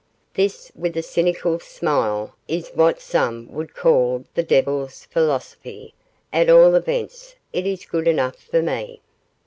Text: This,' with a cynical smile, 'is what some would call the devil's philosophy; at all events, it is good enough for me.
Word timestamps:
This,' 0.33 0.71
with 0.75 0.97
a 0.97 1.03
cynical 1.03 1.59
smile, 1.59 2.33
'is 2.47 2.69
what 2.69 2.99
some 2.99 3.45
would 3.51 3.75
call 3.75 4.25
the 4.33 4.41
devil's 4.41 5.05
philosophy; 5.05 5.93
at 6.33 6.49
all 6.49 6.73
events, 6.73 7.35
it 7.53 7.67
is 7.67 7.85
good 7.85 8.07
enough 8.07 8.37
for 8.37 8.63
me. 8.63 9.01